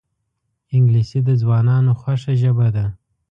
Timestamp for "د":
1.27-1.29